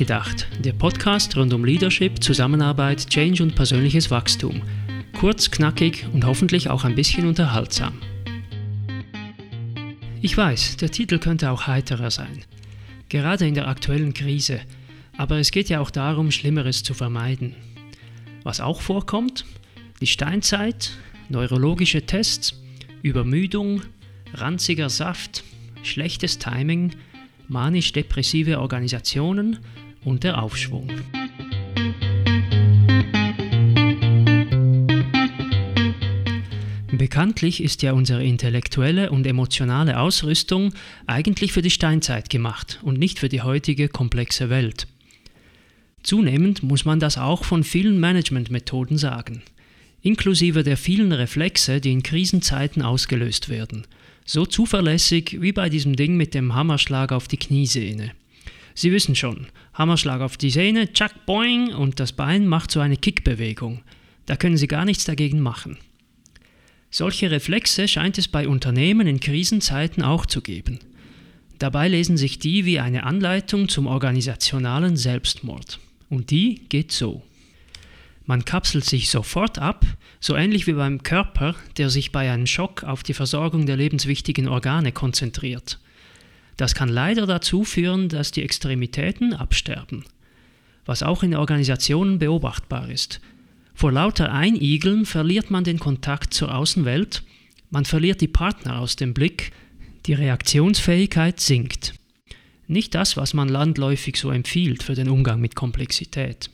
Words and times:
Nachgedacht, 0.00 0.46
der 0.64 0.72
Podcast 0.72 1.36
rund 1.36 1.52
um 1.52 1.62
Leadership, 1.62 2.24
Zusammenarbeit, 2.24 3.10
Change 3.10 3.42
und 3.42 3.54
persönliches 3.54 4.10
Wachstum. 4.10 4.62
Kurz, 5.12 5.50
knackig 5.50 6.06
und 6.14 6.24
hoffentlich 6.24 6.70
auch 6.70 6.84
ein 6.84 6.94
bisschen 6.94 7.26
unterhaltsam. 7.26 7.92
Ich 10.22 10.34
weiß, 10.34 10.78
der 10.78 10.90
Titel 10.90 11.18
könnte 11.18 11.50
auch 11.50 11.66
heiterer 11.66 12.10
sein. 12.10 12.44
Gerade 13.10 13.46
in 13.46 13.52
der 13.52 13.68
aktuellen 13.68 14.14
Krise. 14.14 14.60
Aber 15.18 15.36
es 15.36 15.50
geht 15.50 15.68
ja 15.68 15.80
auch 15.80 15.90
darum, 15.90 16.30
Schlimmeres 16.30 16.82
zu 16.82 16.94
vermeiden. 16.94 17.54
Was 18.42 18.62
auch 18.62 18.80
vorkommt? 18.80 19.44
Die 20.00 20.06
Steinzeit, 20.06 20.92
neurologische 21.28 22.06
Tests, 22.06 22.58
Übermüdung, 23.02 23.82
ranziger 24.32 24.88
Saft, 24.88 25.44
schlechtes 25.82 26.38
Timing, 26.38 26.92
manisch-depressive 27.48 28.60
Organisationen 28.60 29.58
und 30.04 30.24
der 30.24 30.42
Aufschwung. 30.42 30.90
Bekanntlich 36.92 37.62
ist 37.62 37.82
ja 37.82 37.92
unsere 37.92 38.24
intellektuelle 38.24 39.10
und 39.10 39.26
emotionale 39.26 39.98
Ausrüstung 39.98 40.74
eigentlich 41.06 41.52
für 41.52 41.62
die 41.62 41.70
Steinzeit 41.70 42.28
gemacht 42.28 42.78
und 42.82 42.98
nicht 42.98 43.18
für 43.18 43.28
die 43.28 43.42
heutige 43.42 43.88
komplexe 43.88 44.50
Welt. 44.50 44.86
Zunehmend 46.02 46.62
muss 46.62 46.84
man 46.84 47.00
das 47.00 47.18
auch 47.18 47.44
von 47.44 47.64
vielen 47.64 48.00
Managementmethoden 48.00 48.98
sagen, 48.98 49.42
inklusive 50.02 50.62
der 50.62 50.76
vielen 50.76 51.12
Reflexe, 51.12 51.80
die 51.80 51.92
in 51.92 52.02
Krisenzeiten 52.02 52.82
ausgelöst 52.82 53.48
werden– 53.48 53.86
so 54.30 54.46
zuverlässig 54.46 55.38
wie 55.40 55.50
bei 55.50 55.68
diesem 55.68 55.96
Ding 55.96 56.16
mit 56.16 56.34
dem 56.34 56.54
Hammerschlag 56.54 57.10
auf 57.10 57.26
die 57.26 57.36
Kniesehne. 57.36 58.12
Sie 58.80 58.92
wissen 58.92 59.14
schon, 59.14 59.48
Hammerschlag 59.74 60.22
auf 60.22 60.38
die 60.38 60.48
Sehne, 60.48 60.90
tschack, 60.90 61.26
boing, 61.26 61.74
und 61.74 62.00
das 62.00 62.12
Bein 62.12 62.46
macht 62.46 62.70
so 62.70 62.80
eine 62.80 62.96
Kickbewegung. 62.96 63.82
Da 64.24 64.36
können 64.36 64.56
Sie 64.56 64.68
gar 64.68 64.86
nichts 64.86 65.04
dagegen 65.04 65.40
machen. 65.40 65.76
Solche 66.90 67.30
Reflexe 67.30 67.88
scheint 67.88 68.16
es 68.16 68.26
bei 68.26 68.48
Unternehmen 68.48 69.06
in 69.06 69.20
Krisenzeiten 69.20 70.02
auch 70.02 70.24
zu 70.24 70.40
geben. 70.40 70.78
Dabei 71.58 71.88
lesen 71.88 72.16
sich 72.16 72.38
die 72.38 72.64
wie 72.64 72.80
eine 72.80 73.04
Anleitung 73.04 73.68
zum 73.68 73.86
organisationalen 73.86 74.96
Selbstmord. 74.96 75.78
Und 76.08 76.30
die 76.30 76.62
geht 76.70 76.90
so. 76.90 77.22
Man 78.24 78.46
kapselt 78.46 78.86
sich 78.86 79.10
sofort 79.10 79.58
ab, 79.58 79.84
so 80.20 80.36
ähnlich 80.36 80.66
wie 80.66 80.72
beim 80.72 81.02
Körper, 81.02 81.54
der 81.76 81.90
sich 81.90 82.12
bei 82.12 82.32
einem 82.32 82.46
Schock 82.46 82.84
auf 82.84 83.02
die 83.02 83.12
Versorgung 83.12 83.66
der 83.66 83.76
lebenswichtigen 83.76 84.48
Organe 84.48 84.90
konzentriert. 84.90 85.78
Das 86.60 86.74
kann 86.74 86.90
leider 86.90 87.24
dazu 87.24 87.64
führen, 87.64 88.10
dass 88.10 88.32
die 88.32 88.42
Extremitäten 88.42 89.32
absterben, 89.32 90.04
was 90.84 91.02
auch 91.02 91.22
in 91.22 91.34
Organisationen 91.34 92.18
beobachtbar 92.18 92.90
ist. 92.90 93.22
Vor 93.72 93.92
lauter 93.92 94.30
Einigeln 94.30 95.06
verliert 95.06 95.50
man 95.50 95.64
den 95.64 95.78
Kontakt 95.78 96.34
zur 96.34 96.54
Außenwelt, 96.54 97.22
man 97.70 97.86
verliert 97.86 98.20
die 98.20 98.28
Partner 98.28 98.78
aus 98.78 98.96
dem 98.96 99.14
Blick, 99.14 99.52
die 100.04 100.12
Reaktionsfähigkeit 100.12 101.40
sinkt. 101.40 101.94
Nicht 102.66 102.94
das, 102.94 103.16
was 103.16 103.32
man 103.32 103.48
landläufig 103.48 104.18
so 104.18 104.30
empfiehlt 104.30 104.82
für 104.82 104.94
den 104.94 105.08
Umgang 105.08 105.40
mit 105.40 105.54
Komplexität. 105.54 106.50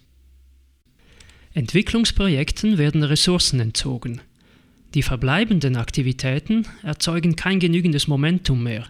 Entwicklungsprojekten 1.53 2.79
werden 2.79 3.03
Ressourcen 3.03 3.59
entzogen. 3.59 4.21
Die 4.95 5.03
verbleibenden 5.03 5.75
Aktivitäten 5.75 6.65
erzeugen 6.85 7.35
kein 7.35 7.59
genügendes 7.59 8.07
Momentum 8.07 8.63
mehr, 8.63 8.87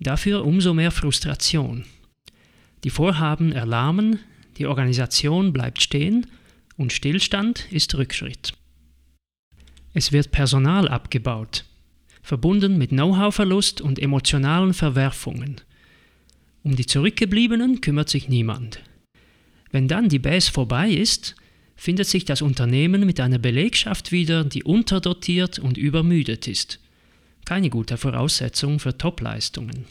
dafür 0.00 0.44
umso 0.44 0.74
mehr 0.74 0.90
Frustration. 0.90 1.84
Die 2.84 2.90
Vorhaben 2.90 3.52
erlahmen, 3.52 4.18
die 4.56 4.66
Organisation 4.66 5.52
bleibt 5.52 5.82
stehen 5.82 6.26
und 6.76 6.92
Stillstand 6.92 7.70
ist 7.70 7.94
Rückschritt. 7.94 8.54
Es 9.92 10.12
wird 10.12 10.32
Personal 10.32 10.88
abgebaut, 10.88 11.64
verbunden 12.22 12.78
mit 12.78 12.90
Know-how-Verlust 12.90 13.80
und 13.80 13.98
emotionalen 13.98 14.72
Verwerfungen. 14.72 15.60
Um 16.62 16.76
die 16.76 16.86
Zurückgebliebenen 16.86 17.80
kümmert 17.80 18.08
sich 18.08 18.28
niemand. 18.28 18.80
Wenn 19.70 19.88
dann 19.88 20.08
die 20.08 20.18
Base 20.18 20.50
vorbei 20.50 20.90
ist, 20.90 21.36
findet 21.76 22.06
sich 22.06 22.24
das 22.24 22.42
Unternehmen 22.42 23.06
mit 23.06 23.20
einer 23.20 23.38
Belegschaft 23.38 24.12
wieder, 24.12 24.44
die 24.44 24.64
unterdotiert 24.64 25.58
und 25.58 25.78
übermüdet 25.78 26.46
ist. 26.48 26.79
Keine 27.50 27.68
gute 27.68 27.96
Voraussetzung 27.96 28.78
für 28.78 28.96
Topleistungen. 28.96 29.84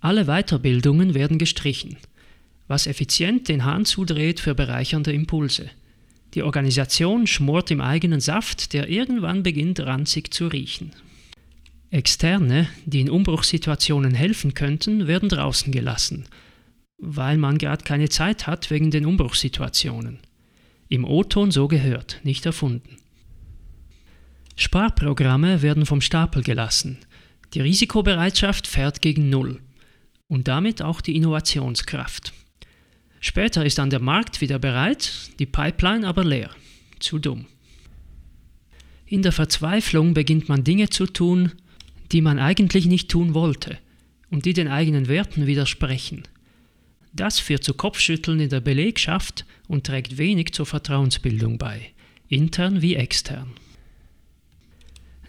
Alle 0.00 0.26
Weiterbildungen 0.26 1.14
werden 1.14 1.38
gestrichen, 1.38 1.96
was 2.68 2.86
effizient 2.86 3.48
den 3.48 3.64
Hahn 3.64 3.86
zudreht 3.86 4.38
für 4.38 4.54
bereichernde 4.54 5.14
Impulse. 5.14 5.70
Die 6.34 6.42
Organisation 6.42 7.26
schmort 7.26 7.70
im 7.70 7.80
eigenen 7.80 8.20
Saft, 8.20 8.74
der 8.74 8.90
irgendwann 8.90 9.42
beginnt 9.42 9.80
ranzig 9.80 10.34
zu 10.34 10.48
riechen. 10.48 10.90
Externe, 11.88 12.68
die 12.84 13.00
in 13.00 13.08
Umbruchssituationen 13.08 14.12
helfen 14.12 14.52
könnten, 14.52 15.06
werden 15.06 15.30
draußen 15.30 15.72
gelassen– 15.72 16.26
weil 16.98 17.38
man 17.38 17.58
gerade 17.58 17.82
keine 17.82 18.08
Zeit 18.08 18.46
hat 18.46 18.70
wegen 18.70 18.90
den 18.90 19.04
Umbruchssituationen. 19.04 20.18
Im 20.88 21.04
O-Ton 21.04 21.50
so 21.50 21.66
gehört, 21.66 22.20
nicht 22.24 22.46
erfunden. 22.46 22.98
Sparprogramme 24.56 25.62
werden 25.62 25.86
vom 25.86 26.00
Stapel 26.00 26.42
gelassen. 26.42 26.98
Die 27.54 27.60
Risikobereitschaft 27.60 28.66
fährt 28.66 29.02
gegen 29.02 29.30
Null 29.30 29.60
und 30.28 30.48
damit 30.48 30.82
auch 30.82 31.00
die 31.00 31.16
Innovationskraft. 31.16 32.32
Später 33.20 33.64
ist 33.64 33.78
dann 33.78 33.90
der 33.90 34.00
Markt 34.00 34.40
wieder 34.40 34.58
bereit, 34.58 35.30
die 35.38 35.46
Pipeline 35.46 36.06
aber 36.06 36.24
leer. 36.24 36.50
Zu 36.98 37.18
dumm. 37.18 37.46
In 39.06 39.22
der 39.22 39.32
Verzweiflung 39.32 40.14
beginnt 40.14 40.48
man 40.48 40.64
Dinge 40.64 40.88
zu 40.90 41.06
tun, 41.06 41.52
die 42.12 42.20
man 42.20 42.38
eigentlich 42.38 42.86
nicht 42.86 43.10
tun 43.10 43.34
wollte 43.34 43.78
und 44.30 44.44
die 44.44 44.52
den 44.52 44.68
eigenen 44.68 45.08
Werten 45.08 45.46
widersprechen. 45.46 46.24
Das 47.12 47.38
führt 47.38 47.64
zu 47.64 47.74
Kopfschütteln 47.74 48.40
in 48.40 48.50
der 48.50 48.60
Belegschaft 48.60 49.46
und 49.68 49.86
trägt 49.86 50.18
wenig 50.18 50.52
zur 50.52 50.66
Vertrauensbildung 50.66 51.58
bei, 51.58 51.92
intern 52.28 52.82
wie 52.82 52.96
extern. 52.96 53.52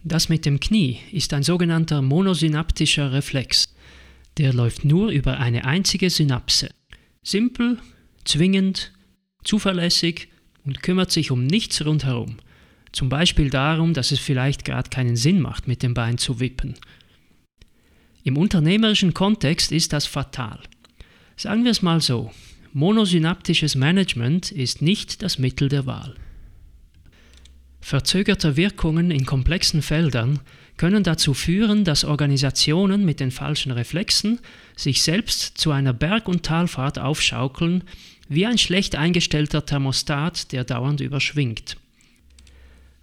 Das 0.07 0.29
mit 0.29 0.45
dem 0.45 0.59
Knie 0.59 0.99
ist 1.11 1.33
ein 1.33 1.41
sogenannter 1.41 2.03
monosynaptischer 2.03 3.11
Reflex. 3.11 3.73
Der 4.37 4.53
läuft 4.53 4.85
nur 4.85 5.09
über 5.09 5.39
eine 5.39 5.65
einzige 5.65 6.11
Synapse. 6.11 6.69
Simpel, 7.23 7.79
zwingend, 8.23 8.93
zuverlässig 9.43 10.27
und 10.63 10.83
kümmert 10.83 11.11
sich 11.11 11.31
um 11.31 11.47
nichts 11.47 11.83
rundherum. 11.83 12.37
Zum 12.91 13.09
Beispiel 13.09 13.49
darum, 13.49 13.95
dass 13.95 14.11
es 14.11 14.19
vielleicht 14.19 14.63
gerade 14.63 14.91
keinen 14.91 15.15
Sinn 15.15 15.41
macht, 15.41 15.67
mit 15.67 15.81
dem 15.81 15.95
Bein 15.95 16.19
zu 16.19 16.39
wippen. 16.39 16.75
Im 18.23 18.37
unternehmerischen 18.37 19.15
Kontext 19.15 19.71
ist 19.71 19.91
das 19.91 20.05
fatal. 20.05 20.59
Sagen 21.35 21.63
wir 21.63 21.71
es 21.71 21.81
mal 21.81 21.99
so, 21.99 22.31
monosynaptisches 22.73 23.73
Management 23.73 24.51
ist 24.51 24.83
nicht 24.83 25.23
das 25.23 25.39
Mittel 25.39 25.67
der 25.67 25.87
Wahl. 25.87 26.13
Verzögerte 27.85 28.57
Wirkungen 28.57 29.11
in 29.11 29.27
komplexen 29.27 29.83
Feldern 29.83 30.39
können 30.75 31.03
dazu 31.03 31.35
führen, 31.35 31.83
dass 31.83 32.03
Organisationen 32.03 33.05
mit 33.05 33.19
den 33.19 33.29
falschen 33.29 33.71
Reflexen 33.71 34.39
sich 34.75 35.03
selbst 35.03 35.59
zu 35.59 35.69
einer 35.69 35.93
Berg- 35.93 36.27
und 36.27 36.41
Talfahrt 36.41 36.97
aufschaukeln, 36.97 37.83
wie 38.27 38.47
ein 38.47 38.57
schlecht 38.57 38.95
eingestellter 38.95 39.67
Thermostat, 39.67 40.51
der 40.51 40.63
dauernd 40.63 40.99
überschwingt. 40.99 41.77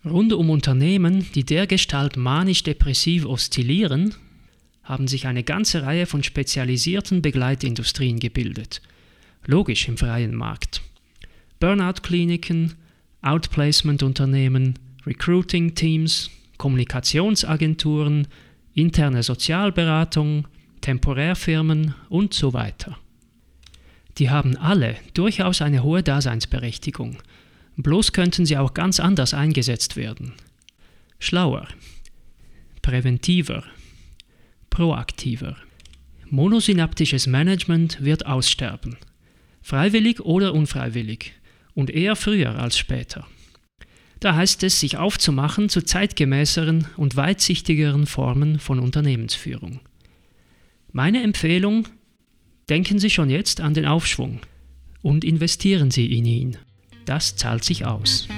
Rund 0.05 0.33
um 0.33 0.51
Unternehmen, 0.51 1.31
die 1.33 1.45
dergestalt 1.45 2.17
manisch-depressiv 2.17 3.25
oszillieren, 3.25 4.17
haben 4.83 5.07
sich 5.07 5.29
eine 5.29 5.45
ganze 5.45 5.85
Reihe 5.85 6.07
von 6.07 6.25
spezialisierten 6.25 7.23
Begleitindustrien 7.23 8.19
gebildet. 8.19 8.83
Logisch 9.47 9.87
im 9.87 9.97
freien 9.97 10.35
Markt. 10.35 10.83
Burnout-Kliniken, 11.61 12.75
Outplacement-Unternehmen, 13.23 14.79
Recruiting-Teams, 15.07 16.31
Kommunikationsagenturen, 16.59 18.29
interne 18.75 19.23
Sozialberatung, 19.23 20.47
Temporärfirmen 20.81 21.95
und 22.09 22.35
so 22.35 22.53
weiter. 22.53 22.99
Die 24.19 24.31
haben 24.31 24.57
alle 24.57 24.97
durchaus 25.15 25.63
eine 25.63 25.83
hohe 25.83 26.03
Daseinsberechtigung, 26.03 27.19
bloß 27.77 28.13
könnten 28.13 28.45
sie 28.45 28.59
auch 28.59 28.75
ganz 28.75 29.01
anders 29.01 29.33
eingesetzt 29.35 29.97
werden. 29.97 30.35
Schlauer, 31.19 31.69
präventiver, 32.83 33.65
proaktiver. 34.69 35.57
Monosynaptisches 36.29 37.27
Management 37.27 38.03
wird 38.03 38.27
aussterben. 38.27 38.97
Freiwillig 39.63 40.21
oder 40.21 40.55
unfreiwillig. 40.55 41.33
Und 41.75 41.91
eher 41.91 42.17
früher 42.17 42.59
als 42.59 42.77
später. 42.77 43.27
Da 44.21 44.35
heißt 44.35 44.63
es, 44.63 44.79
sich 44.79 44.99
aufzumachen 44.99 45.69
zu 45.69 45.83
zeitgemäßeren 45.83 46.87
und 46.97 47.17
weitsichtigeren 47.17 48.07
Formen 48.07 48.59
von 48.59 48.79
Unternehmensführung. 48.79 49.81
Meine 50.93 51.23
Empfehlung, 51.23 51.89
Denken 52.69 52.99
Sie 52.99 53.11
schon 53.11 53.29
jetzt 53.29 53.61
an 53.61 53.75
den 53.75 53.87
Aufschwung 53.87 54.41
und 55.03 55.25
investieren 55.25 55.91
Sie 55.91 56.07
in 56.07 56.25
ihn. 56.25 56.57
Das 57.05 57.37
zahlt 57.37 57.65
sich 57.65 57.85
aus. 57.85 58.29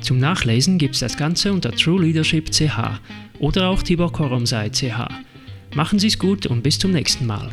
Zum 0.00 0.18
Nachlesen 0.18 0.78
gibt 0.78 0.94
es 0.94 1.00
das 1.00 1.16
Ganze 1.16 1.52
unter 1.52 1.72
True 1.72 2.02
Leadership 2.02 2.50
CH 2.50 3.00
oder 3.40 3.68
auch 3.68 3.82
Tibor 3.82 4.12
Koromsei 4.12 4.70
CH. 4.70 5.08
Machen 5.74 5.98
Sie 5.98 6.06
es 6.06 6.18
gut 6.18 6.46
und 6.46 6.62
bis 6.62 6.78
zum 6.78 6.92
nächsten 6.92 7.26
Mal. 7.26 7.52